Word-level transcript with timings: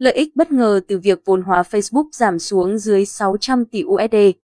Lợi 0.00 0.12
ích 0.12 0.36
bất 0.36 0.52
ngờ 0.52 0.80
từ 0.88 0.98
việc 0.98 1.22
vốn 1.24 1.42
hóa 1.42 1.62
Facebook 1.62 2.08
giảm 2.12 2.38
xuống 2.38 2.78
dưới 2.78 3.04
600 3.04 3.64
tỷ 3.64 3.84
USD, 3.84 4.16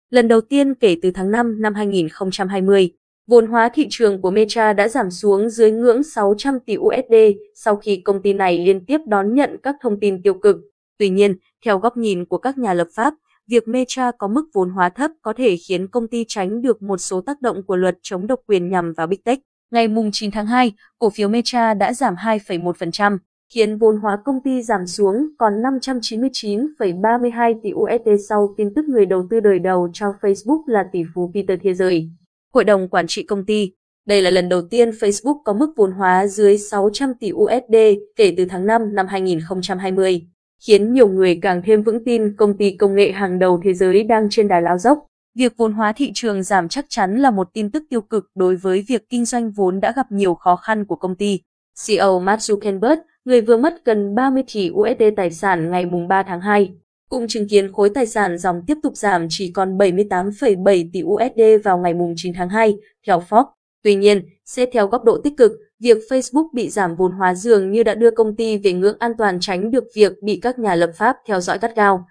lần 0.09 0.27
đầu 0.27 0.41
tiên 0.41 0.75
kể 0.75 0.97
từ 1.01 1.11
tháng 1.11 1.31
5 1.31 1.61
năm 1.61 1.73
2020. 1.73 2.91
Vốn 3.27 3.47
hóa 3.47 3.69
thị 3.73 3.87
trường 3.89 4.21
của 4.21 4.31
Meta 4.31 4.73
đã 4.73 4.87
giảm 4.87 5.11
xuống 5.11 5.49
dưới 5.49 5.71
ngưỡng 5.71 6.03
600 6.03 6.59
tỷ 6.59 6.77
USD 6.77 7.15
sau 7.55 7.75
khi 7.75 7.97
công 7.97 8.21
ty 8.21 8.33
này 8.33 8.57
liên 8.57 8.85
tiếp 8.85 8.97
đón 9.07 9.35
nhận 9.35 9.57
các 9.63 9.75
thông 9.81 9.99
tin 9.99 10.21
tiêu 10.23 10.33
cực. 10.33 10.57
Tuy 10.97 11.09
nhiên, 11.09 11.35
theo 11.65 11.79
góc 11.79 11.97
nhìn 11.97 12.25
của 12.25 12.37
các 12.37 12.57
nhà 12.57 12.73
lập 12.73 12.87
pháp, 12.95 13.13
việc 13.47 13.67
Meta 13.67 14.11
có 14.17 14.27
mức 14.27 14.45
vốn 14.53 14.69
hóa 14.69 14.89
thấp 14.89 15.11
có 15.21 15.33
thể 15.33 15.57
khiến 15.67 15.87
công 15.87 16.07
ty 16.07 16.25
tránh 16.27 16.61
được 16.61 16.81
một 16.81 16.97
số 16.97 17.21
tác 17.21 17.41
động 17.41 17.63
của 17.63 17.75
luật 17.75 17.97
chống 18.01 18.27
độc 18.27 18.39
quyền 18.47 18.69
nhằm 18.69 18.93
vào 18.93 19.07
Big 19.07 19.21
Tech. 19.23 19.39
Ngày 19.71 19.87
9 20.13 20.31
tháng 20.31 20.47
2, 20.47 20.71
cổ 20.99 21.09
phiếu 21.09 21.27
Meta 21.29 21.73
đã 21.73 21.93
giảm 21.93 22.15
2,1%, 22.15 23.17
khiến 23.53 23.77
vốn 23.77 23.97
hóa 23.97 24.17
công 24.25 24.41
ty 24.43 24.61
giảm 24.61 24.87
xuống 24.87 25.27
còn 25.37 25.53
599,32 25.53 27.59
tỷ 27.63 27.73
USD 27.73 28.09
sau 28.29 28.53
tin 28.57 28.73
tức 28.73 28.85
người 28.85 29.05
đầu 29.05 29.27
tư 29.29 29.39
đời 29.39 29.59
đầu 29.59 29.89
cho 29.93 30.13
Facebook 30.21 30.61
là 30.67 30.85
tỷ 30.91 31.03
phú 31.15 31.31
Peter 31.33 31.59
thế 31.63 31.73
rời. 31.73 32.09
Hội 32.53 32.63
đồng 32.63 32.89
quản 32.89 33.07
trị 33.07 33.23
công 33.23 33.45
ty 33.45 33.71
đây 34.07 34.21
là 34.21 34.29
lần 34.29 34.49
đầu 34.49 34.61
tiên 34.61 34.89
Facebook 34.89 35.37
có 35.45 35.53
mức 35.53 35.73
vốn 35.75 35.91
hóa 35.91 36.27
dưới 36.27 36.57
600 36.57 37.13
tỷ 37.19 37.31
USD 37.33 37.75
kể 38.15 38.33
từ 38.37 38.45
tháng 38.45 38.65
5 38.65 38.95
năm 38.95 39.07
2020, 39.07 40.21
khiến 40.67 40.93
nhiều 40.93 41.07
người 41.07 41.39
càng 41.41 41.61
thêm 41.65 41.83
vững 41.83 42.05
tin 42.05 42.35
công 42.35 42.57
ty 42.57 42.71
công 42.71 42.95
nghệ 42.95 43.11
hàng 43.11 43.39
đầu 43.39 43.61
thế 43.63 43.73
giới 43.73 44.03
đang 44.03 44.27
trên 44.29 44.47
đà 44.47 44.59
lao 44.59 44.77
dốc. 44.77 45.05
Việc 45.35 45.53
vốn 45.57 45.73
hóa 45.73 45.93
thị 45.93 46.11
trường 46.13 46.43
giảm 46.43 46.69
chắc 46.69 46.85
chắn 46.89 47.17
là 47.17 47.31
một 47.31 47.47
tin 47.53 47.71
tức 47.71 47.83
tiêu 47.89 48.01
cực 48.01 48.25
đối 48.35 48.55
với 48.55 48.85
việc 48.87 49.09
kinh 49.09 49.25
doanh 49.25 49.51
vốn 49.51 49.79
đã 49.79 49.93
gặp 49.95 50.11
nhiều 50.11 50.35
khó 50.35 50.55
khăn 50.55 50.85
của 50.85 50.95
công 50.95 51.15
ty. 51.15 51.39
CEO 51.87 52.19
Mark 52.19 52.39
Zuckerberg, 52.39 52.97
người 53.25 53.41
vừa 53.41 53.57
mất 53.57 53.85
gần 53.85 54.15
30 54.15 54.43
tỷ 54.53 54.71
USD 54.71 55.03
tài 55.17 55.31
sản 55.31 55.71
ngày 55.71 55.85
3 56.09 56.23
tháng 56.23 56.41
2, 56.41 56.73
cũng 57.09 57.27
chứng 57.27 57.47
kiến 57.49 57.73
khối 57.73 57.89
tài 57.89 58.05
sản 58.05 58.37
dòng 58.37 58.61
tiếp 58.67 58.77
tục 58.83 58.95
giảm 58.95 59.27
chỉ 59.29 59.51
còn 59.51 59.77
78,7 59.77 60.89
tỷ 60.93 61.03
USD 61.03 61.63
vào 61.63 61.77
ngày 61.77 61.93
9 62.15 62.33
tháng 62.33 62.49
2, 62.49 62.77
theo 63.07 63.23
Forbes. 63.29 63.45
Tuy 63.83 63.95
nhiên, 63.95 64.21
xét 64.45 64.69
theo 64.73 64.87
góc 64.87 65.03
độ 65.03 65.17
tích 65.17 65.33
cực, 65.37 65.51
việc 65.79 65.97
Facebook 66.09 66.47
bị 66.53 66.69
giảm 66.69 66.95
vốn 66.95 67.11
hóa 67.11 67.35
dường 67.35 67.71
như 67.71 67.83
đã 67.83 67.95
đưa 67.95 68.11
công 68.11 68.35
ty 68.35 68.57
về 68.57 68.73
ngưỡng 68.73 68.97
an 68.99 69.11
toàn 69.17 69.37
tránh 69.41 69.71
được 69.71 69.83
việc 69.95 70.23
bị 70.23 70.39
các 70.41 70.59
nhà 70.59 70.75
lập 70.75 70.91
pháp 70.95 71.15
theo 71.27 71.39
dõi 71.39 71.57
gắt 71.61 71.75
gao. 71.75 72.05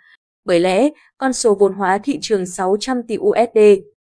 Bởi 0.45 0.61
lẽ, 0.61 0.89
con 1.19 1.33
số 1.33 1.55
vốn 1.55 1.73
hóa 1.73 1.99
thị 1.99 2.19
trường 2.21 2.47
600 2.47 3.03
tỷ 3.03 3.17
USD 3.19 3.59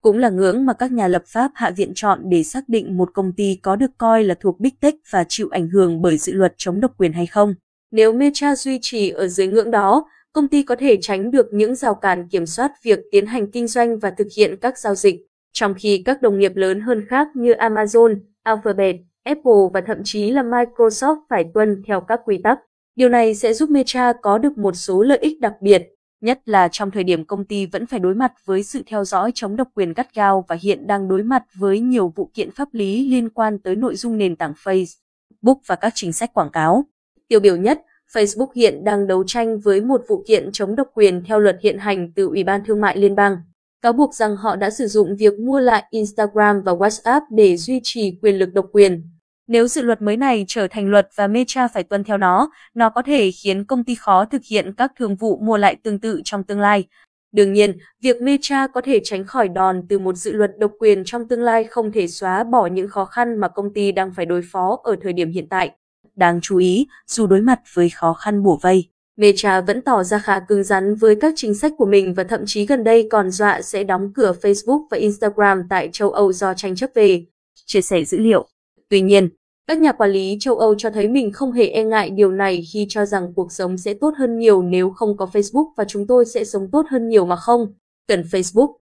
cũng 0.03 0.17
là 0.17 0.29
ngưỡng 0.29 0.65
mà 0.65 0.73
các 0.73 0.91
nhà 0.91 1.07
lập 1.07 1.23
pháp 1.27 1.51
hạ 1.55 1.71
viện 1.71 1.91
chọn 1.95 2.19
để 2.23 2.43
xác 2.43 2.69
định 2.69 2.97
một 2.97 3.09
công 3.13 3.31
ty 3.31 3.59
có 3.61 3.75
được 3.75 3.91
coi 3.97 4.23
là 4.23 4.35
thuộc 4.39 4.59
Big 4.59 4.71
Tech 4.79 4.95
và 5.09 5.25
chịu 5.29 5.47
ảnh 5.51 5.67
hưởng 5.67 6.01
bởi 6.01 6.17
dự 6.17 6.33
luật 6.33 6.53
chống 6.57 6.81
độc 6.81 6.91
quyền 6.97 7.13
hay 7.13 7.25
không. 7.25 7.55
Nếu 7.91 8.13
Meta 8.13 8.55
duy 8.55 8.79
trì 8.81 9.09
ở 9.09 9.27
dưới 9.27 9.47
ngưỡng 9.47 9.71
đó, 9.71 10.05
công 10.33 10.47
ty 10.47 10.63
có 10.63 10.75
thể 10.75 10.97
tránh 11.01 11.31
được 11.31 11.53
những 11.53 11.75
rào 11.75 11.95
cản 11.95 12.27
kiểm 12.27 12.45
soát 12.45 12.71
việc 12.83 12.99
tiến 13.11 13.25
hành 13.25 13.51
kinh 13.51 13.67
doanh 13.67 13.99
và 13.99 14.11
thực 14.11 14.27
hiện 14.37 14.55
các 14.61 14.77
giao 14.77 14.95
dịch, 14.95 15.15
trong 15.53 15.73
khi 15.73 16.01
các 16.05 16.21
đồng 16.21 16.39
nghiệp 16.39 16.55
lớn 16.55 16.81
hơn 16.81 17.05
khác 17.09 17.27
như 17.33 17.53
Amazon, 17.53 18.15
Alphabet, 18.43 18.95
Apple 19.23 19.69
và 19.73 19.81
thậm 19.81 19.97
chí 20.03 20.31
là 20.31 20.43
Microsoft 20.43 21.15
phải 21.29 21.45
tuân 21.53 21.83
theo 21.87 22.01
các 22.01 22.19
quy 22.25 22.39
tắc. 22.43 22.59
Điều 22.95 23.09
này 23.09 23.35
sẽ 23.35 23.53
giúp 23.53 23.69
Meta 23.69 24.13
có 24.21 24.37
được 24.37 24.57
một 24.57 24.73
số 24.75 25.03
lợi 25.03 25.17
ích 25.17 25.41
đặc 25.41 25.53
biệt, 25.61 25.89
nhất 26.23 26.41
là 26.45 26.67
trong 26.67 26.91
thời 26.91 27.03
điểm 27.03 27.25
công 27.25 27.45
ty 27.45 27.65
vẫn 27.65 27.85
phải 27.85 27.99
đối 27.99 28.15
mặt 28.15 28.33
với 28.45 28.63
sự 28.63 28.81
theo 28.85 29.05
dõi 29.05 29.31
chống 29.35 29.55
độc 29.55 29.67
quyền 29.75 29.93
gắt 29.93 30.15
gao 30.15 30.45
và 30.47 30.57
hiện 30.61 30.87
đang 30.87 31.07
đối 31.07 31.23
mặt 31.23 31.43
với 31.55 31.79
nhiều 31.79 32.13
vụ 32.15 32.29
kiện 32.33 32.51
pháp 32.51 32.67
lý 32.71 33.09
liên 33.09 33.29
quan 33.29 33.59
tới 33.59 33.75
nội 33.75 33.95
dung 33.95 34.17
nền 34.17 34.35
tảng 34.35 34.53
Facebook 34.63 35.55
và 35.65 35.75
các 35.75 35.91
chính 35.95 36.13
sách 36.13 36.33
quảng 36.33 36.49
cáo. 36.49 36.85
Tiêu 37.27 37.39
biểu 37.39 37.55
nhất, 37.55 37.81
Facebook 38.13 38.47
hiện 38.55 38.83
đang 38.83 39.07
đấu 39.07 39.23
tranh 39.27 39.59
với 39.59 39.81
một 39.81 40.01
vụ 40.07 40.23
kiện 40.27 40.49
chống 40.53 40.75
độc 40.75 40.87
quyền 40.93 41.23
theo 41.25 41.39
luật 41.39 41.57
hiện 41.61 41.77
hành 41.77 42.11
từ 42.15 42.27
Ủy 42.27 42.43
ban 42.43 42.65
Thương 42.65 42.81
mại 42.81 42.97
Liên 42.97 43.15
bang, 43.15 43.37
cáo 43.81 43.93
buộc 43.93 44.15
rằng 44.15 44.35
họ 44.35 44.55
đã 44.55 44.69
sử 44.69 44.87
dụng 44.87 45.15
việc 45.15 45.39
mua 45.39 45.59
lại 45.59 45.83
Instagram 45.89 46.61
và 46.61 46.71
WhatsApp 46.71 47.21
để 47.29 47.57
duy 47.57 47.79
trì 47.83 48.17
quyền 48.21 48.35
lực 48.35 48.53
độc 48.53 48.65
quyền. 48.71 49.12
Nếu 49.47 49.67
dự 49.67 49.81
luật 49.81 50.01
mới 50.01 50.17
này 50.17 50.45
trở 50.47 50.67
thành 50.67 50.89
luật 50.89 51.09
và 51.15 51.27
Meta 51.27 51.67
phải 51.67 51.83
tuân 51.83 52.03
theo 52.03 52.17
nó, 52.17 52.51
nó 52.73 52.89
có 52.89 53.01
thể 53.01 53.31
khiến 53.31 53.65
công 53.65 53.83
ty 53.83 53.95
khó 53.95 54.25
thực 54.25 54.41
hiện 54.49 54.73
các 54.77 54.91
thương 54.99 55.15
vụ 55.15 55.37
mua 55.37 55.57
lại 55.57 55.75
tương 55.83 55.99
tự 55.99 56.21
trong 56.23 56.43
tương 56.43 56.59
lai. 56.59 56.83
Đương 57.31 57.53
nhiên, 57.53 57.77
việc 58.01 58.21
Meta 58.21 58.67
có 58.67 58.81
thể 58.81 58.99
tránh 59.03 59.25
khỏi 59.25 59.47
đòn 59.47 59.81
từ 59.89 59.99
một 59.99 60.15
dự 60.15 60.31
luật 60.31 60.51
độc 60.59 60.71
quyền 60.79 61.03
trong 61.05 61.27
tương 61.27 61.41
lai 61.41 61.63
không 61.63 61.91
thể 61.91 62.07
xóa 62.07 62.43
bỏ 62.43 62.67
những 62.67 62.87
khó 62.87 63.05
khăn 63.05 63.37
mà 63.37 63.47
công 63.47 63.73
ty 63.73 63.91
đang 63.91 64.13
phải 64.13 64.25
đối 64.25 64.41
phó 64.51 64.79
ở 64.83 64.95
thời 65.01 65.13
điểm 65.13 65.31
hiện 65.31 65.47
tại. 65.49 65.71
Đáng 66.15 66.39
chú 66.41 66.57
ý, 66.57 66.87
dù 67.07 67.27
đối 67.27 67.41
mặt 67.41 67.59
với 67.73 67.89
khó 67.89 68.13
khăn 68.13 68.43
bổ 68.43 68.59
vây, 68.61 68.89
Meta 69.17 69.61
vẫn 69.61 69.81
tỏ 69.81 70.03
ra 70.03 70.19
khá 70.19 70.39
cứng 70.39 70.63
rắn 70.63 70.95
với 70.95 71.15
các 71.15 71.33
chính 71.35 71.55
sách 71.55 71.71
của 71.77 71.85
mình 71.85 72.13
và 72.13 72.23
thậm 72.23 72.43
chí 72.45 72.65
gần 72.65 72.83
đây 72.83 73.07
còn 73.11 73.31
dọa 73.31 73.61
sẽ 73.61 73.83
đóng 73.83 74.11
cửa 74.15 74.33
Facebook 74.41 74.87
và 74.91 74.97
Instagram 74.97 75.63
tại 75.69 75.89
châu 75.91 76.11
Âu 76.11 76.33
do 76.33 76.53
tranh 76.53 76.75
chấp 76.75 76.89
về 76.93 77.25
chia 77.65 77.81
sẻ 77.81 78.03
dữ 78.03 78.17
liệu. 78.17 78.47
Tuy 78.93 79.01
nhiên, 79.01 79.29
các 79.67 79.79
nhà 79.79 79.91
quản 79.91 80.11
lý 80.11 80.37
châu 80.39 80.55
Âu 80.55 80.75
cho 80.75 80.89
thấy 80.89 81.07
mình 81.07 81.31
không 81.31 81.51
hề 81.51 81.67
e 81.67 81.83
ngại 81.83 82.09
điều 82.09 82.31
này 82.31 82.63
khi 82.73 82.85
cho 82.89 83.05
rằng 83.05 83.33
cuộc 83.33 83.51
sống 83.51 83.77
sẽ 83.77 83.93
tốt 83.93 84.13
hơn 84.17 84.39
nhiều 84.39 84.61
nếu 84.61 84.89
không 84.89 85.17
có 85.17 85.25
Facebook 85.33 85.65
và 85.77 85.85
chúng 85.87 86.07
tôi 86.07 86.25
sẽ 86.25 86.43
sống 86.43 86.71
tốt 86.71 86.85
hơn 86.89 87.09
nhiều 87.09 87.25
mà 87.25 87.35
không. 87.35 87.73
Cần 88.07 88.21
Facebook 88.21 88.73